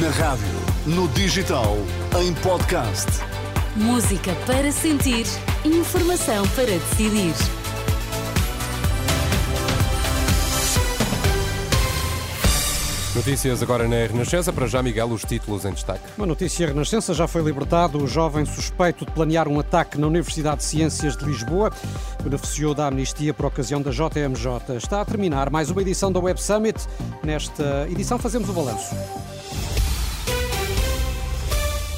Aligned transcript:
Na 0.00 0.08
rádio, 0.08 0.46
no 0.86 1.06
digital, 1.08 1.76
em 2.18 2.32
podcast. 2.34 3.10
Música 3.76 4.32
para 4.46 4.72
sentir, 4.72 5.26
informação 5.66 6.48
para 6.54 6.64
decidir. 6.64 7.34
Notícias 13.14 13.62
agora 13.62 13.86
na 13.86 14.06
Renascença. 14.06 14.50
Para 14.50 14.66
já, 14.66 14.82
Miguel, 14.82 15.08
os 15.08 15.26
títulos 15.26 15.66
em 15.66 15.72
destaque. 15.72 16.00
Uma 16.16 16.26
notícia 16.26 16.66
Renascença 16.66 17.12
já 17.12 17.28
foi 17.28 17.42
libertado 17.42 18.02
o 18.02 18.08
jovem 18.08 18.46
suspeito 18.46 19.04
de 19.04 19.12
planear 19.12 19.46
um 19.46 19.60
ataque 19.60 20.00
na 20.00 20.06
Universidade 20.06 20.58
de 20.58 20.64
Ciências 20.64 21.18
de 21.18 21.26
Lisboa. 21.26 21.70
Beneficiou 22.22 22.72
da 22.72 22.86
amnistia 22.86 23.34
por 23.34 23.44
ocasião 23.44 23.82
da 23.82 23.90
JMJ. 23.90 24.74
Está 24.78 25.02
a 25.02 25.04
terminar 25.04 25.50
mais 25.50 25.68
uma 25.68 25.82
edição 25.82 26.10
da 26.10 26.18
Web 26.18 26.42
Summit. 26.42 26.80
Nesta 27.22 27.86
edição 27.90 28.18
fazemos 28.18 28.48
o 28.48 28.54
balanço. 28.54 28.94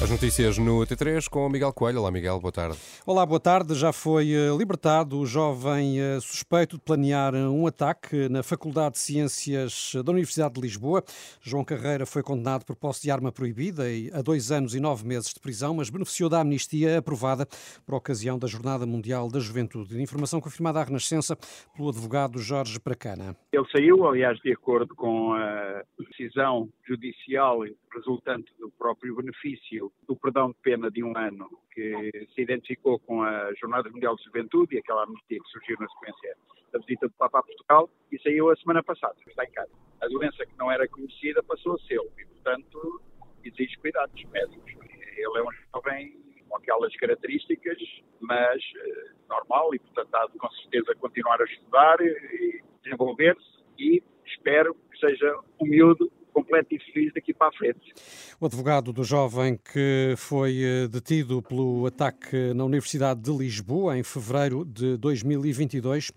As 0.03 0.11
notícias 0.11 0.57
no 0.57 0.81
T3 0.81 1.29
com 1.29 1.45
o 1.45 1.49
Miguel 1.49 1.71
Coelho. 1.71 2.01
Olá, 2.01 2.11
Miguel, 2.11 2.37
boa 2.37 2.51
tarde. 2.51 2.77
Olá, 3.05 3.25
boa 3.25 3.39
tarde. 3.39 3.73
Já 3.73 3.93
foi 3.93 4.29
eh, 4.29 4.53
libertado 4.55 5.17
o 5.17 5.25
jovem 5.25 6.01
eh, 6.01 6.19
suspeito 6.19 6.75
de 6.75 6.83
planear 6.83 7.33
eh, 7.33 7.47
um 7.47 7.65
ataque 7.65 8.27
na 8.27 8.43
Faculdade 8.43 8.95
de 8.95 8.99
Ciências 8.99 9.93
da 10.03 10.11
Universidade 10.11 10.55
de 10.55 10.61
Lisboa. 10.61 11.01
João 11.41 11.63
Carreira 11.63 12.05
foi 12.05 12.21
condenado 12.21 12.65
por 12.65 12.75
posse 12.75 13.03
de 13.03 13.09
arma 13.09 13.31
proibida 13.31 13.89
e 13.89 14.11
a 14.13 14.21
dois 14.21 14.51
anos 14.51 14.75
e 14.75 14.81
nove 14.81 15.07
meses 15.07 15.33
de 15.33 15.39
prisão, 15.39 15.73
mas 15.73 15.89
beneficiou 15.89 16.29
da 16.29 16.41
amnistia 16.41 16.97
aprovada 16.97 17.47
por 17.85 17.95
ocasião 17.95 18.37
da 18.37 18.47
Jornada 18.47 18.85
Mundial 18.85 19.31
da 19.31 19.39
Juventude. 19.39 19.99
Informação 20.01 20.41
confirmada 20.41 20.81
à 20.81 20.83
Renascença 20.83 21.37
pelo 21.73 21.87
advogado 21.87 22.37
Jorge 22.37 22.81
Pracana. 22.81 23.33
Ele 23.53 23.65
saiu, 23.71 24.05
aliás, 24.05 24.37
de 24.39 24.51
acordo 24.51 24.93
com 24.93 25.33
a 25.33 25.83
decisão 25.97 26.69
judicial 26.85 27.63
resultante 27.95 28.51
do 28.59 28.69
próprio 28.71 29.15
benefício 29.15 29.91
do 30.07 30.15
perdão 30.15 30.49
de 30.49 30.55
pena 30.61 30.91
de 30.91 31.03
um 31.03 31.17
ano 31.17 31.49
que 31.73 32.27
se 32.33 32.41
identificou 32.41 32.99
com 32.99 33.23
a 33.23 33.53
Jornada 33.55 33.89
Mundial 33.89 34.15
de 34.15 34.23
Juventude 34.23 34.75
e 34.75 34.79
aquela 34.79 35.03
amnistia 35.03 35.39
que 35.39 35.49
surgiu 35.49 35.77
na 35.79 35.87
sequência 35.89 36.37
da 36.71 36.79
visita 36.79 37.07
do 37.07 37.13
Papa 37.13 37.39
a 37.39 37.43
Portugal 37.43 37.89
e 38.11 38.19
saiu 38.21 38.49
a 38.49 38.55
semana 38.57 38.83
passada, 38.83 39.15
está 39.27 39.43
em 39.43 39.51
casa. 39.51 39.71
A 40.01 40.07
doença 40.07 40.45
que 40.45 40.57
não 40.57 40.71
era 40.71 40.87
conhecida 40.87 41.41
passou 41.43 41.75
a 41.75 41.79
ser 41.79 41.99
e, 42.17 42.25
portanto, 42.25 43.01
exige 43.43 43.77
cuidados 43.77 44.23
médicos. 44.25 44.71
Ele 45.17 45.37
é 45.37 45.41
um 45.41 45.51
jovem 45.73 46.25
com 46.47 46.57
aquelas 46.57 46.95
características, 46.97 47.77
mas 48.19 48.61
eh, 48.75 49.11
normal 49.29 49.73
e, 49.73 49.79
portanto, 49.79 50.13
há 50.13 50.27
de 50.27 50.37
com 50.37 50.49
certeza 50.51 50.95
continuar 50.95 51.41
a 51.41 51.45
estudar 51.45 51.99
e 52.01 52.61
desenvolver-se 52.83 53.63
e 53.79 54.03
espero 54.25 54.75
que 54.91 54.99
seja 54.99 55.39
um 55.59 55.65
miúdo 55.65 56.11
completo 56.45 56.75
e 56.75 56.79
feliz 56.79 57.13
daqui 57.13 57.33
para 57.33 57.47
a 57.47 57.51
frente. 57.51 57.93
O 58.39 58.45
advogado 58.45 58.93
do 58.93 59.03
jovem 59.03 59.57
que 59.57 60.13
foi 60.17 60.61
eh, 60.63 60.87
detido 60.87 61.41
pelo 61.41 61.85
ataque 61.87 62.53
na 62.53 62.63
Universidade 62.63 63.19
de 63.21 63.31
Lisboa 63.31 63.97
em 63.97 64.03
fevereiro 64.03 64.63
de 64.63 64.95
2022 64.97 66.11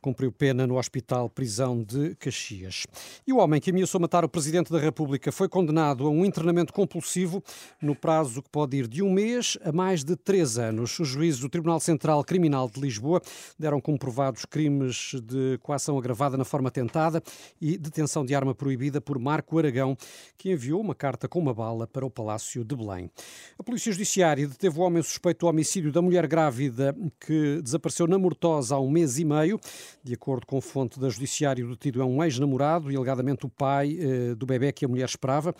cumpriu 0.00 0.30
pena 0.30 0.66
no 0.66 0.78
Hospital 0.78 1.28
Prisão 1.30 1.82
de 1.82 2.14
Caxias. 2.16 2.86
E 3.26 3.32
o 3.32 3.38
homem 3.38 3.60
que 3.60 3.70
ameaçou 3.70 4.00
matar 4.00 4.24
o 4.24 4.28
Presidente 4.28 4.70
da 4.70 4.78
República 4.78 5.32
foi 5.32 5.48
condenado 5.48 6.06
a 6.06 6.10
um 6.10 6.24
internamento 6.24 6.72
compulsivo 6.72 7.42
no 7.80 7.94
prazo 7.94 8.42
que 8.42 8.50
pode 8.50 8.76
ir 8.76 8.86
de 8.86 9.02
um 9.02 9.10
mês 9.10 9.56
a 9.64 9.72
mais 9.72 10.04
de 10.04 10.16
três 10.16 10.58
anos. 10.58 10.98
Os 10.98 11.08
juízes 11.08 11.40
do 11.40 11.48
Tribunal 11.48 11.80
Central 11.80 12.22
Criminal 12.24 12.68
de 12.68 12.80
Lisboa 12.80 13.20
deram 13.58 13.80
comprovados 13.80 14.44
crimes 14.44 15.12
de 15.22 15.58
coação 15.62 15.98
agravada 15.98 16.36
na 16.36 16.44
forma 16.44 16.70
tentada 16.70 17.22
e 17.60 17.78
detenção 17.78 18.24
de 18.24 18.34
arma 18.34 18.54
proibida 18.54 19.00
por 19.00 19.18
Marco 19.18 19.58
Aragão, 19.70 19.96
que 20.36 20.50
enviou 20.50 20.80
uma 20.80 20.94
carta 20.94 21.28
com 21.28 21.38
uma 21.38 21.54
bala 21.54 21.86
para 21.86 22.04
o 22.04 22.10
Palácio 22.10 22.64
de 22.64 22.76
Belém. 22.76 23.10
A 23.58 23.62
Polícia 23.62 23.92
Judiciária 23.92 24.46
deteve 24.46 24.78
o 24.78 24.82
homem 24.82 25.02
suspeito 25.02 25.40
do 25.40 25.48
homicídio 25.48 25.92
da 25.92 26.02
mulher 26.02 26.26
grávida 26.26 26.94
que 27.20 27.62
desapareceu 27.62 28.06
na 28.06 28.18
Mortosa 28.18 28.74
há 28.74 28.80
um 28.80 28.90
mês 28.90 29.18
e 29.18 29.24
meio. 29.24 29.60
De 30.02 30.14
acordo 30.14 30.46
com 30.46 30.60
fonte 30.60 30.98
da 30.98 31.08
Judiciária, 31.08 31.64
o 31.64 31.70
detido 31.70 32.02
é 32.02 32.04
um 32.04 32.22
ex-namorado 32.22 32.90
e 32.90 32.96
alegadamente 32.96 33.46
o 33.46 33.48
pai 33.48 33.96
eh, 33.98 34.34
do 34.34 34.44
bebê 34.44 34.72
que 34.72 34.84
a 34.84 34.88
mulher 34.88 35.08
esperava. 35.08 35.54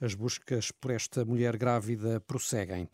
As 0.00 0.14
buscas 0.14 0.70
por 0.70 0.90
esta 0.90 1.24
mulher 1.24 1.56
grávida 1.56 2.20
prosseguem. 2.26 2.88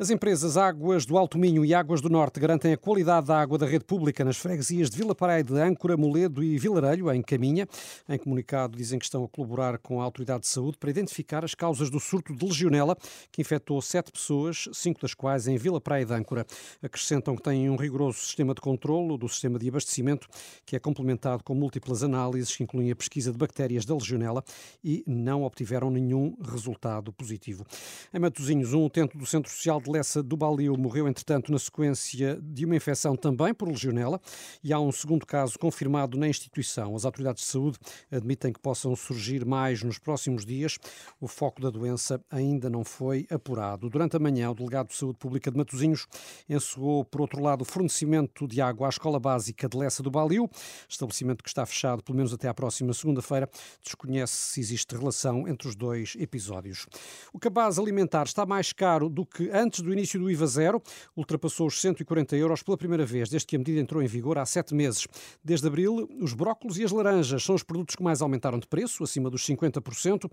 As 0.00 0.08
empresas 0.08 0.56
Águas 0.56 1.04
do 1.04 1.18
Alto 1.18 1.36
Minho 1.36 1.62
e 1.62 1.74
Águas 1.74 2.00
do 2.00 2.08
Norte 2.08 2.40
garantem 2.40 2.72
a 2.72 2.76
qualidade 2.78 3.26
da 3.26 3.38
água 3.38 3.58
da 3.58 3.66
rede 3.66 3.84
pública 3.84 4.24
nas 4.24 4.38
freguesias 4.38 4.88
de 4.88 4.96
Vila 4.96 5.14
Paraíba 5.14 5.52
de 5.52 5.60
Âncora, 5.60 5.94
Moledo 5.94 6.42
e 6.42 6.56
Vilarelho, 6.56 7.12
em 7.12 7.20
Caminha. 7.20 7.68
Em 8.08 8.16
comunicado, 8.16 8.78
dizem 8.78 8.98
que 8.98 9.04
estão 9.04 9.22
a 9.22 9.28
colaborar 9.28 9.76
com 9.76 10.00
a 10.00 10.04
Autoridade 10.04 10.40
de 10.40 10.46
Saúde 10.46 10.78
para 10.78 10.88
identificar 10.88 11.44
as 11.44 11.54
causas 11.54 11.90
do 11.90 12.00
surto 12.00 12.34
de 12.34 12.46
legionela, 12.46 12.96
que 13.30 13.42
infectou 13.42 13.82
sete 13.82 14.10
pessoas, 14.10 14.70
cinco 14.72 15.02
das 15.02 15.12
quais 15.12 15.46
em 15.46 15.58
Vila 15.58 15.82
Praia 15.82 16.06
de 16.06 16.14
Âncora. 16.14 16.46
Acrescentam 16.82 17.36
que 17.36 17.42
têm 17.42 17.68
um 17.68 17.76
rigoroso 17.76 18.20
sistema 18.20 18.54
de 18.54 18.62
controlo 18.62 19.18
do 19.18 19.28
sistema 19.28 19.58
de 19.58 19.68
abastecimento, 19.68 20.26
que 20.64 20.76
é 20.76 20.78
complementado 20.78 21.44
com 21.44 21.54
múltiplas 21.54 22.02
análises 22.02 22.56
que 22.56 22.62
incluem 22.62 22.90
a 22.90 22.96
pesquisa 22.96 23.32
de 23.32 23.36
bactérias 23.36 23.84
da 23.84 23.92
legionela 23.92 24.42
e 24.82 25.04
não 25.06 25.42
obtiveram 25.42 25.90
nenhum 25.90 26.34
resultado 26.42 27.12
positivo. 27.12 27.66
Em 28.14 28.18
Matosinhos, 28.18 28.72
um 28.72 28.86
utente 28.86 29.18
do 29.18 29.26
Centro 29.26 29.52
Social 29.52 29.78
de 29.78 29.89
Lessa 29.90 30.22
do 30.22 30.36
Balio 30.36 30.76
morreu, 30.78 31.08
entretanto, 31.08 31.50
na 31.50 31.58
sequência 31.58 32.38
de 32.40 32.64
uma 32.64 32.76
infecção 32.76 33.16
também 33.16 33.52
por 33.52 33.68
legionela 33.68 34.20
e 34.62 34.72
há 34.72 34.78
um 34.78 34.92
segundo 34.92 35.26
caso 35.26 35.58
confirmado 35.58 36.16
na 36.16 36.28
instituição. 36.28 36.94
As 36.94 37.04
autoridades 37.04 37.44
de 37.44 37.50
saúde 37.50 37.78
admitem 38.10 38.52
que 38.52 38.60
possam 38.60 38.94
surgir 38.94 39.44
mais 39.44 39.82
nos 39.82 39.98
próximos 39.98 40.46
dias. 40.46 40.78
O 41.20 41.26
foco 41.26 41.60
da 41.60 41.70
doença 41.70 42.20
ainda 42.30 42.70
não 42.70 42.84
foi 42.84 43.26
apurado. 43.30 43.90
Durante 43.90 44.16
a 44.16 44.20
manhã, 44.20 44.50
o 44.50 44.54
delegado 44.54 44.88
de 44.88 44.96
Saúde 44.96 45.18
Pública 45.18 45.50
de 45.50 45.56
Matosinhos 45.56 46.06
encerrou, 46.48 47.04
por 47.04 47.20
outro 47.20 47.42
lado, 47.42 47.62
o 47.62 47.64
fornecimento 47.64 48.46
de 48.46 48.60
água 48.60 48.86
à 48.86 48.90
Escola 48.90 49.18
Básica 49.18 49.68
de 49.68 49.76
Lessa 49.76 50.02
do 50.02 50.10
Balio, 50.10 50.48
estabelecimento 50.88 51.42
que 51.42 51.48
está 51.48 51.66
fechado 51.66 52.02
pelo 52.02 52.16
menos 52.16 52.32
até 52.32 52.48
à 52.48 52.54
próxima 52.54 52.92
segunda-feira. 52.92 53.48
Desconhece 53.82 54.34
se 54.34 54.60
existe 54.60 54.94
relação 54.94 55.48
entre 55.48 55.68
os 55.68 55.74
dois 55.74 56.14
episódios. 56.18 56.86
O 57.32 57.38
cabaz 57.38 57.78
alimentar 57.78 58.24
está 58.24 58.44
mais 58.44 58.72
caro 58.72 59.08
do 59.08 59.24
que 59.24 59.50
antes 59.50 59.69
Antes 59.70 59.82
do 59.82 59.92
início 59.92 60.18
do 60.18 60.28
IVA 60.28 60.48
zero, 60.48 60.82
ultrapassou 61.16 61.68
os 61.68 61.80
140 61.80 62.34
euros 62.34 62.60
pela 62.60 62.76
primeira 62.76 63.06
vez, 63.06 63.28
desde 63.28 63.46
que 63.46 63.54
a 63.54 63.58
medida 63.60 63.78
entrou 63.78 64.02
em 64.02 64.06
vigor 64.08 64.36
há 64.36 64.44
sete 64.44 64.74
meses. 64.74 65.06
Desde 65.44 65.64
abril, 65.64 66.08
os 66.20 66.34
brócolos 66.34 66.76
e 66.76 66.82
as 66.82 66.90
laranjas 66.90 67.44
são 67.44 67.54
os 67.54 67.62
produtos 67.62 67.94
que 67.94 68.02
mais 68.02 68.20
aumentaram 68.20 68.58
de 68.58 68.66
preço, 68.66 69.04
acima 69.04 69.30
dos 69.30 69.46
50%. 69.46 70.28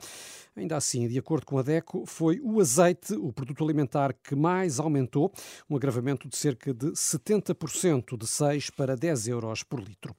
Ainda 0.55 0.75
assim, 0.75 1.07
de 1.07 1.19
acordo 1.19 1.45
com 1.45 1.59
a 1.59 1.61
DECO, 1.61 2.03
foi 2.07 2.39
o 2.41 2.59
azeite, 2.59 3.13
o 3.13 3.31
produto 3.31 3.63
alimentar 3.63 4.11
que 4.11 4.35
mais 4.35 4.79
aumentou, 4.79 5.31
um 5.69 5.75
agravamento 5.75 6.27
de 6.27 6.35
cerca 6.35 6.73
de 6.73 6.87
70%, 6.93 8.17
de 8.17 8.25
6 8.25 8.71
para 8.71 8.95
10 8.95 9.27
euros 9.27 9.61
por 9.61 9.79
litro. 9.79 10.15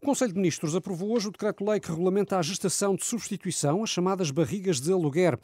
O 0.00 0.06
Conselho 0.06 0.32
de 0.32 0.38
Ministros 0.38 0.76
aprovou 0.76 1.14
hoje 1.14 1.28
o 1.28 1.30
decreto-lei 1.30 1.80
que 1.80 1.88
regulamenta 1.88 2.38
a 2.38 2.42
gestação 2.42 2.94
de 2.94 3.04
substituição, 3.04 3.82
as 3.82 3.88
chamadas 3.88 4.30
barrigas 4.30 4.78
de 4.78 4.92
aluguer. 4.92 5.38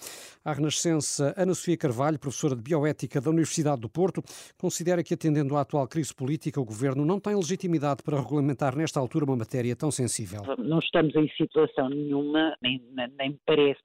A 0.45 0.53
renascença 0.53 1.35
Ana 1.37 1.55
Sofia 1.55 1.79
Carvalho, 1.79 2.19
professora 2.19 2.55
de 2.55 2.61
Bioética 2.61 3.10
da 3.19 3.31
Universidade 3.31 3.81
do 3.81 3.89
Porto, 3.89 4.23
considera 4.59 5.03
que, 5.03 5.15
atendendo 5.15 5.57
à 5.57 5.63
atual 5.63 5.89
crise 5.89 6.15
política, 6.15 6.61
o 6.61 6.65
Governo 6.65 7.07
não 7.07 7.19
tem 7.19 7.35
legitimidade 7.35 8.03
para 8.03 8.21
regulamentar 8.21 8.77
nesta 8.77 9.01
altura 9.01 9.25
uma 9.25 9.37
matéria 9.37 9.75
tão 9.75 9.91
sensível. 9.91 10.43
Não 10.59 10.79
estamos 10.81 11.15
em 11.17 11.29
situação 11.31 11.89
nenhuma, 11.89 12.55
nem, 12.63 12.83
nem 13.19 13.41
parece 13.47 13.81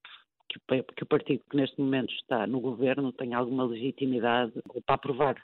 que 0.95 1.03
o 1.03 1.07
partido 1.07 1.43
que 1.49 1.57
neste 1.57 1.79
momento 1.79 2.13
está 2.13 2.45
no 2.47 2.59
governo 2.59 3.11
tenha 3.11 3.37
alguma 3.37 3.65
legitimidade 3.65 4.53
para 4.85 4.95
aprovar 4.95 5.35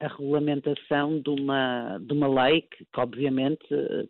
a 0.00 0.08
regulamentação 0.08 1.20
de 1.20 1.30
uma, 1.30 1.98
de 1.98 2.12
uma 2.12 2.28
lei 2.44 2.62
que, 2.62 2.84
que 2.84 3.00
obviamente, 3.00 3.64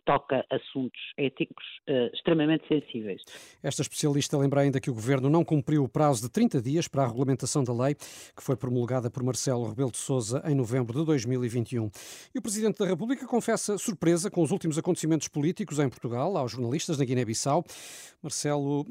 toca 0.05 0.45
assuntos 0.49 0.99
éticos 1.17 1.63
uh, 1.89 2.13
extremamente 2.13 2.67
sensíveis. 2.67 3.21
Esta 3.61 3.81
especialista 3.81 4.37
lembra 4.37 4.61
ainda 4.61 4.79
que 4.79 4.89
o 4.89 4.93
Governo 4.93 5.29
não 5.29 5.43
cumpriu 5.43 5.83
o 5.83 5.89
prazo 5.89 6.23
de 6.23 6.29
30 6.29 6.61
dias 6.61 6.87
para 6.87 7.03
a 7.03 7.07
regulamentação 7.07 7.63
da 7.63 7.73
lei, 7.73 7.95
que 7.95 8.43
foi 8.43 8.55
promulgada 8.55 9.09
por 9.09 9.23
Marcelo 9.23 9.67
Rebelo 9.67 9.91
de 9.91 9.97
Sousa 9.97 10.43
em 10.45 10.55
novembro 10.55 10.99
de 10.99 11.05
2021. 11.05 11.89
E 12.33 12.39
o 12.39 12.41
Presidente 12.41 12.79
da 12.79 12.85
República 12.85 13.25
confessa 13.25 13.77
surpresa 13.77 14.29
com 14.29 14.41
os 14.41 14.51
últimos 14.51 14.77
acontecimentos 14.77 15.27
políticos 15.27 15.79
em 15.79 15.89
Portugal, 15.89 16.35
aos 16.37 16.51
jornalistas 16.51 16.97
na 16.97 17.05
Guiné-Bissau. 17.05 17.63
Marcelo 18.21 18.81
uh, 18.81 18.85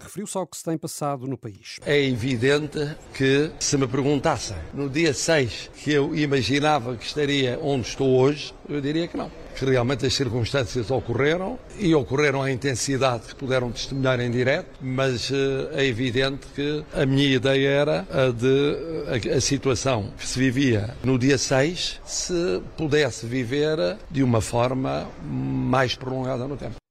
referiu-se 0.00 0.36
ao 0.36 0.46
que 0.46 0.56
se 0.56 0.64
tem 0.64 0.76
passado 0.76 1.26
no 1.26 1.38
país. 1.38 1.78
É 1.86 2.00
evidente 2.00 2.78
que, 3.16 3.50
se 3.60 3.76
me 3.76 3.86
perguntassem 3.86 4.56
no 4.72 4.88
dia 4.88 5.14
6 5.14 5.70
que 5.82 5.92
eu 5.92 6.03
eu 6.04 6.14
imaginava 6.14 6.96
que 6.96 7.06
estaria 7.06 7.58
onde 7.62 7.88
estou 7.88 8.18
hoje, 8.18 8.52
eu 8.68 8.80
diria 8.80 9.08
que 9.08 9.16
não. 9.16 9.30
Que 9.56 9.64
realmente 9.64 10.04
as 10.04 10.14
circunstâncias 10.14 10.90
ocorreram 10.90 11.58
e 11.78 11.94
ocorreram 11.94 12.42
à 12.42 12.50
intensidade 12.50 13.28
que 13.28 13.34
puderam 13.34 13.70
testemunhar 13.70 14.20
em 14.20 14.30
direto, 14.30 14.68
mas 14.80 15.30
uh, 15.30 15.68
é 15.72 15.84
evidente 15.86 16.46
que 16.54 16.84
a 16.92 17.06
minha 17.06 17.36
ideia 17.36 17.68
era 17.68 18.06
a 18.10 18.30
de 18.30 19.30
a, 19.32 19.36
a 19.36 19.40
situação 19.40 20.12
que 20.18 20.26
se 20.26 20.38
vivia 20.38 20.94
no 21.04 21.18
dia 21.18 21.38
6 21.38 22.00
se 22.04 22.62
pudesse 22.76 23.26
viver 23.26 23.96
de 24.10 24.22
uma 24.22 24.40
forma 24.40 25.08
mais 25.24 25.94
prolongada 25.94 26.46
no 26.46 26.56
tempo. 26.56 26.83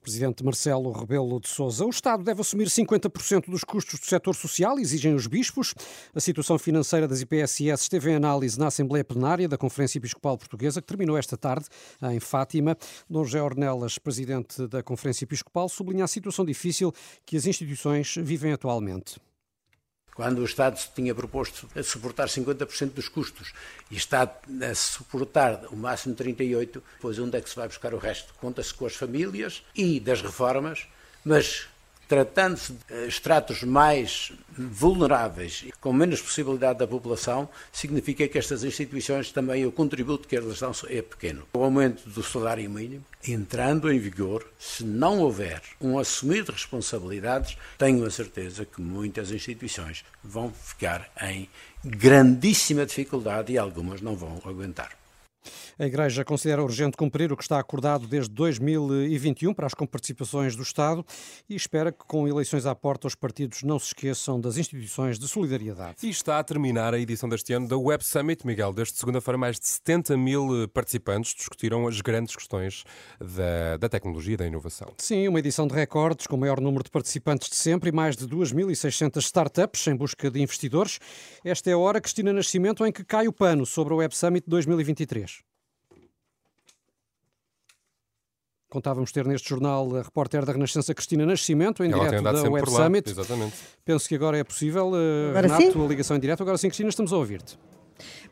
Presidente 0.00 0.42
Marcelo 0.42 0.90
Rebelo 0.92 1.38
de 1.38 1.48
Sousa. 1.48 1.84
O 1.84 1.90
Estado 1.90 2.24
deve 2.24 2.40
assumir 2.40 2.68
50% 2.68 3.50
dos 3.50 3.62
custos 3.62 4.00
do 4.00 4.06
setor 4.06 4.34
social, 4.34 4.78
exigem 4.78 5.14
os 5.14 5.26
bispos. 5.26 5.74
A 6.14 6.20
situação 6.20 6.58
financeira 6.58 7.06
das 7.06 7.20
IPSS 7.20 7.82
esteve 7.82 8.10
em 8.10 8.14
análise 8.14 8.58
na 8.58 8.68
Assembleia 8.68 9.04
Plenária 9.04 9.48
da 9.48 9.58
Conferência 9.58 9.98
Episcopal 9.98 10.38
Portuguesa, 10.38 10.80
que 10.80 10.86
terminou 10.86 11.16
esta 11.18 11.36
tarde 11.36 11.66
em 12.02 12.18
Fátima. 12.18 12.76
Dom 13.08 13.24
José 13.24 13.42
Ornelas, 13.42 13.98
presidente 13.98 14.66
da 14.66 14.82
Conferência 14.82 15.24
Episcopal, 15.24 15.68
sublinha 15.68 16.04
a 16.04 16.08
situação 16.08 16.44
difícil 16.44 16.92
que 17.26 17.36
as 17.36 17.46
instituições 17.46 18.14
vivem 18.16 18.52
atualmente. 18.52 19.20
Quando 20.20 20.40
o 20.40 20.44
Estado 20.44 20.78
se 20.78 20.90
tinha 20.94 21.14
proposto 21.14 21.66
a 21.74 21.82
suportar 21.82 22.28
50% 22.28 22.92
dos 22.92 23.08
custos 23.08 23.54
e 23.90 23.96
está 23.96 24.24
a 24.24 24.74
suportar 24.74 25.64
o 25.70 25.76
máximo 25.76 26.14
38%, 26.14 26.82
pois 27.00 27.18
onde 27.18 27.38
é 27.38 27.40
que 27.40 27.48
se 27.48 27.56
vai 27.56 27.66
buscar 27.66 27.94
o 27.94 27.96
resto? 27.96 28.34
Conta-se 28.34 28.74
com 28.74 28.84
as 28.84 28.94
famílias 28.94 29.62
e 29.74 29.98
das 29.98 30.20
reformas, 30.20 30.86
mas 31.24 31.69
tratando-se 32.10 32.72
de 32.72 33.06
estratos 33.06 33.62
mais 33.62 34.32
vulneráveis, 34.58 35.64
com 35.80 35.92
menos 35.92 36.20
possibilidade 36.20 36.80
da 36.80 36.86
população, 36.86 37.48
significa 37.72 38.26
que 38.26 38.36
estas 38.36 38.64
instituições 38.64 39.30
também 39.30 39.64
o 39.64 39.70
contributo 39.70 40.26
que 40.26 40.34
elas 40.34 40.58
dão 40.58 40.72
é 40.88 41.02
pequeno. 41.02 41.46
O 41.54 41.62
aumento 41.62 42.08
do 42.08 42.20
salário 42.20 42.68
mínimo, 42.68 43.04
entrando 43.24 43.92
em 43.92 44.00
vigor, 44.00 44.44
se 44.58 44.82
não 44.82 45.20
houver 45.20 45.62
um 45.80 46.00
assumir 46.00 46.42
de 46.42 46.50
responsabilidades, 46.50 47.56
tenho 47.78 48.04
a 48.04 48.10
certeza 48.10 48.64
que 48.64 48.82
muitas 48.82 49.30
instituições 49.30 50.04
vão 50.24 50.52
ficar 50.52 51.08
em 51.22 51.48
grandíssima 51.84 52.84
dificuldade 52.84 53.52
e 53.52 53.58
algumas 53.58 54.00
não 54.00 54.16
vão 54.16 54.42
aguentar. 54.44 54.99
A 55.78 55.86
Igreja 55.86 56.24
considera 56.24 56.62
urgente 56.62 56.96
cumprir 56.96 57.32
o 57.32 57.36
que 57.36 57.42
está 57.42 57.58
acordado 57.58 58.06
desde 58.06 58.30
2021 58.34 59.54
para 59.54 59.66
as 59.66 59.74
comparticipações 59.74 60.54
do 60.54 60.62
Estado 60.62 61.04
e 61.48 61.54
espera 61.54 61.90
que, 61.90 62.04
com 62.06 62.28
eleições 62.28 62.66
à 62.66 62.74
porta, 62.74 63.06
os 63.06 63.14
partidos 63.14 63.62
não 63.62 63.78
se 63.78 63.86
esqueçam 63.86 64.40
das 64.40 64.56
instituições 64.56 65.18
de 65.18 65.26
solidariedade. 65.26 65.96
E 66.02 66.10
está 66.10 66.38
a 66.38 66.44
terminar 66.44 66.92
a 66.92 66.98
edição 66.98 67.28
deste 67.28 67.52
ano 67.52 67.66
da 67.66 67.78
Web 67.78 68.04
Summit, 68.04 68.46
Miguel. 68.46 68.72
Desde 68.72 68.94
segunda-feira, 68.94 69.38
mais 69.38 69.58
de 69.58 69.66
70 69.66 70.16
mil 70.16 70.68
participantes 70.68 71.34
discutiram 71.34 71.86
as 71.86 72.00
grandes 72.00 72.36
questões 72.36 72.84
da, 73.18 73.76
da 73.78 73.88
tecnologia 73.88 74.34
e 74.34 74.36
da 74.36 74.46
inovação. 74.46 74.92
Sim, 74.98 75.28
uma 75.28 75.38
edição 75.38 75.66
de 75.66 75.74
recordes, 75.74 76.26
com 76.26 76.36
o 76.36 76.38
maior 76.38 76.60
número 76.60 76.84
de 76.84 76.90
participantes 76.90 77.48
de 77.48 77.56
sempre 77.56 77.88
e 77.88 77.92
mais 77.92 78.16
de 78.16 78.26
2.600 78.26 79.16
startups 79.18 79.86
em 79.86 79.96
busca 79.96 80.30
de 80.30 80.42
investidores. 80.42 80.98
Esta 81.44 81.70
é 81.70 81.72
a 81.72 81.78
hora, 81.78 82.00
Cristina 82.00 82.32
Nascimento, 82.32 82.84
em 82.84 82.92
que 82.92 83.04
cai 83.04 83.26
o 83.26 83.32
pano 83.32 83.64
sobre 83.64 83.94
a 83.94 83.96
Web 83.96 84.16
Summit 84.16 84.44
2023. 84.46 85.29
Contávamos 88.70 89.10
ter 89.10 89.26
neste 89.26 89.48
jornal 89.48 89.96
a 89.96 90.02
repórter 90.02 90.46
da 90.46 90.52
Renascença 90.52 90.94
Cristina 90.94 91.26
Nascimento, 91.26 91.82
em 91.82 91.90
Ela 91.90 92.04
direto 92.04 92.22
da 92.22 92.48
Web 92.48 92.70
Summit. 92.70 93.10
Exatamente. 93.10 93.54
Penso 93.84 94.08
que 94.08 94.14
agora 94.14 94.38
é 94.38 94.44
possível. 94.44 94.92
Uh, 94.92 95.30
agora 95.30 95.48
Renato, 95.48 95.72
sim? 95.72 95.84
a 95.84 95.88
ligação 95.88 96.16
em 96.16 96.20
direto. 96.20 96.42
Agora 96.42 96.56
sim, 96.56 96.68
Cristina, 96.68 96.88
estamos 96.88 97.12
a 97.12 97.16
ouvir-te. 97.16 97.58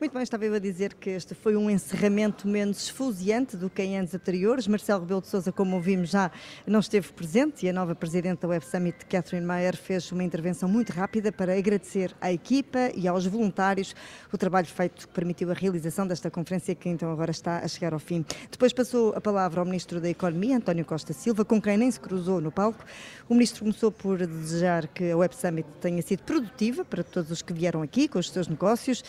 Muito 0.00 0.12
bem, 0.12 0.22
estava 0.22 0.44
eu 0.44 0.54
a 0.54 0.58
dizer 0.58 0.94
que 0.94 1.10
este 1.10 1.34
foi 1.34 1.56
um 1.56 1.70
encerramento 1.70 2.46
menos 2.46 2.84
esfuziante 2.84 3.56
do 3.56 3.68
que 3.68 3.82
em 3.82 3.98
anos 3.98 4.14
anteriores. 4.14 4.66
Marcelo 4.66 5.00
Rebelo 5.00 5.20
de 5.20 5.28
Sousa, 5.28 5.52
como 5.52 5.76
ouvimos 5.76 6.10
já, 6.10 6.30
não 6.66 6.80
esteve 6.80 7.12
presente 7.12 7.66
e 7.66 7.68
a 7.68 7.72
nova 7.72 7.94
presidente 7.94 8.40
da 8.40 8.48
Web 8.48 8.64
Summit, 8.64 9.06
Catherine 9.06 9.46
Mayer, 9.46 9.76
fez 9.76 10.10
uma 10.12 10.24
intervenção 10.24 10.68
muito 10.68 10.90
rápida 10.92 11.32
para 11.32 11.56
agradecer 11.56 12.14
à 12.20 12.32
equipa 12.32 12.90
e 12.94 13.06
aos 13.08 13.26
voluntários 13.26 13.94
o 14.32 14.38
trabalho 14.38 14.66
feito 14.66 15.06
que 15.06 15.14
permitiu 15.14 15.50
a 15.50 15.54
realização 15.54 16.06
desta 16.06 16.30
conferência 16.30 16.74
que 16.74 16.88
então 16.88 17.10
agora 17.10 17.30
está 17.30 17.58
a 17.58 17.68
chegar 17.68 17.92
ao 17.92 17.98
fim. 17.98 18.24
Depois 18.50 18.72
passou 18.72 19.12
a 19.14 19.20
palavra 19.20 19.60
ao 19.60 19.66
Ministro 19.66 20.00
da 20.00 20.08
Economia, 20.08 20.56
António 20.56 20.84
Costa 20.84 21.12
Silva, 21.12 21.44
com 21.44 21.60
quem 21.60 21.76
nem 21.76 21.90
se 21.90 22.00
cruzou 22.00 22.40
no 22.40 22.50
palco. 22.50 22.84
O 23.28 23.34
Ministro 23.34 23.60
começou 23.60 23.90
por 23.90 24.18
desejar 24.26 24.86
que 24.88 25.10
a 25.10 25.16
Web 25.16 25.34
Summit 25.34 25.68
tenha 25.80 26.02
sido 26.02 26.22
produtiva 26.22 26.84
para 26.84 27.02
todos 27.02 27.30
os 27.30 27.42
que 27.42 27.52
vieram 27.52 27.82
aqui 27.82 28.08
com 28.08 28.18
os 28.18 28.30
seus 28.30 28.48
negócios, 28.48 29.04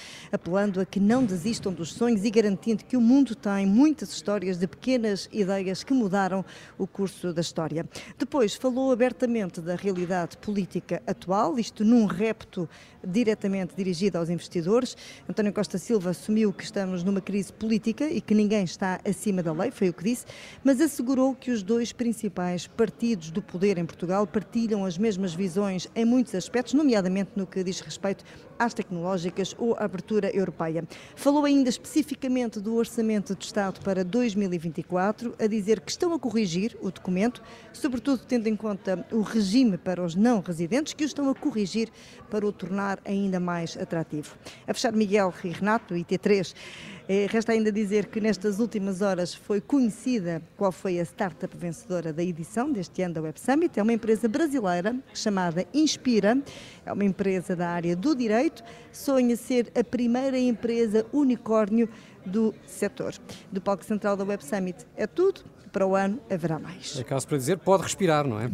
apelando 0.49 0.81
a 0.81 0.85
que 0.85 0.99
não 0.99 1.23
desistam 1.23 1.71
dos 1.71 1.93
sonhos 1.93 2.25
e 2.25 2.31
garantindo 2.31 2.83
que 2.83 2.97
o 2.97 3.01
mundo 3.01 3.35
tem 3.35 3.67
muitas 3.67 4.09
histórias 4.09 4.57
de 4.57 4.65
pequenas 4.65 5.29
ideias 5.31 5.83
que 5.83 5.93
mudaram 5.93 6.43
o 6.75 6.87
curso 6.87 7.31
da 7.31 7.41
história. 7.41 7.87
Depois 8.17 8.55
falou 8.55 8.91
abertamente 8.91 9.61
da 9.61 9.75
realidade 9.75 10.37
política 10.37 11.03
atual, 11.05 11.59
isto 11.59 11.85
num 11.85 12.05
repto 12.05 12.67
diretamente 13.05 13.75
dirigido 13.75 14.17
aos 14.17 14.29
investidores. 14.29 14.97
António 15.29 15.53
Costa 15.53 15.77
Silva 15.77 16.09
assumiu 16.09 16.51
que 16.51 16.63
estamos 16.63 17.03
numa 17.03 17.21
crise 17.21 17.53
política 17.53 18.09
e 18.09 18.19
que 18.19 18.33
ninguém 18.33 18.63
está 18.63 18.99
acima 19.07 19.43
da 19.43 19.53
lei, 19.53 19.69
foi 19.69 19.89
o 19.89 19.93
que 19.93 20.03
disse, 20.03 20.25
mas 20.63 20.81
assegurou 20.81 21.35
que 21.35 21.51
os 21.51 21.61
dois 21.61 21.93
principais 21.93 22.65
partidos 22.65 23.29
do 23.29 23.41
poder 23.41 23.77
em 23.77 23.85
Portugal 23.85 24.25
partilham 24.25 24.83
as 24.83 24.97
mesmas 24.97 25.33
visões 25.33 25.87
em 25.95 26.05
muitos 26.05 26.33
aspectos, 26.33 26.73
nomeadamente 26.73 27.31
no 27.35 27.45
que 27.45 27.63
diz 27.63 27.79
respeito 27.81 28.25
às 28.59 28.73
tecnológicas 28.73 29.55
ou 29.57 29.73
à 29.75 29.85
abertura 29.85 30.29
europeia. 30.35 30.83
Falou 31.15 31.45
ainda 31.45 31.69
especificamente 31.69 32.59
do 32.59 32.75
Orçamento 32.75 33.33
de 33.33 33.45
Estado 33.45 33.79
para 33.79 34.03
2024, 34.03 35.33
a 35.39 35.47
dizer 35.47 35.79
que 35.79 35.89
estão 35.89 36.13
a 36.13 36.19
corrigir 36.19 36.77
o 36.81 36.91
documento, 36.91 37.41
sobretudo 37.71 38.23
tendo 38.27 38.47
em 38.47 38.55
conta 38.55 39.07
o 39.11 39.21
regime 39.21 39.77
para 39.77 40.03
os 40.03 40.13
não 40.13 40.41
residentes, 40.41 40.93
que 40.93 41.03
o 41.03 41.07
estão 41.07 41.29
a 41.29 41.35
corrigir 41.35 41.89
para 42.29 42.45
o 42.45 42.51
tornar 42.51 42.99
ainda 43.05 43.39
mais 43.39 43.77
atrativo. 43.77 44.35
A 44.67 44.73
fechar 44.73 44.91
Miguel 44.91 45.33
e 45.43 45.49
Renato, 45.49 45.93
IT3, 45.93 46.53
eh, 46.53 46.98
resta 47.27 47.53
ainda 47.53 47.71
dizer 47.71 48.05
que 48.05 48.21
nestas 48.21 48.59
últimas 48.59 49.01
horas 49.01 49.33
foi 49.33 49.59
conhecida 49.59 50.43
qual 50.55 50.71
foi 50.71 50.99
a 50.99 51.03
startup 51.03 51.57
vencedora 51.57 52.13
da 52.13 52.23
edição 52.23 52.71
deste 52.71 53.01
ano 53.01 53.15
da 53.15 53.21
Web 53.21 53.39
Summit. 53.39 53.79
É 53.79 53.81
uma 53.81 53.93
empresa 53.93 54.27
brasileira 54.27 54.95
chamada 55.11 55.65
Inspira, 55.73 56.37
é 56.85 56.93
uma 56.93 57.03
empresa 57.03 57.55
da 57.55 57.67
área 57.69 57.95
do 57.95 58.15
direito, 58.15 58.63
sonha 58.91 59.35
ser 59.35 59.71
a 59.75 59.83
primeira 59.83 60.37
empresa 60.37 61.03
unicórnio 61.11 61.89
do 62.23 62.53
setor. 62.67 63.15
Do 63.51 63.59
palco 63.59 63.83
central 63.83 64.15
da 64.15 64.23
Web 64.23 64.45
Summit 64.45 64.85
é 64.95 65.07
tudo, 65.07 65.41
para 65.69 65.85
o 65.85 65.95
ano 65.95 66.19
haverá 66.29 66.59
mais. 66.59 66.97
É 66.99 67.03
caso 67.03 67.27
para 67.27 67.37
dizer, 67.37 67.57
pode 67.57 67.83
respirar, 67.83 68.27
não 68.27 68.39
é? 68.39 68.49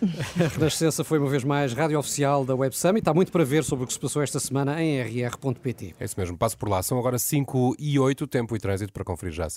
A 0.44 0.48
Renascença 0.48 1.02
foi 1.04 1.18
uma 1.18 1.28
vez 1.28 1.44
mais 1.44 1.72
rádio 1.72 1.98
oficial 1.98 2.44
da 2.44 2.54
Web 2.54 2.76
Summit. 2.76 3.08
Há 3.08 3.14
muito 3.14 3.32
para 3.32 3.44
ver 3.44 3.64
sobre 3.64 3.84
o 3.84 3.86
que 3.86 3.92
se 3.92 3.98
passou 3.98 4.22
esta 4.22 4.38
semana 4.38 4.82
em 4.82 5.00
rr.pt. 5.00 5.94
É 5.98 6.04
isso 6.04 6.14
mesmo, 6.18 6.36
passo 6.36 6.56
por 6.58 6.68
lá. 6.68 6.82
São 6.82 6.98
agora 6.98 7.18
5 7.18 7.76
e 7.78 7.98
8, 7.98 8.26
tempo 8.26 8.54
e 8.54 8.58
trânsito 8.58 8.92
para 8.92 9.04
conferir 9.04 9.34
já. 9.34 9.48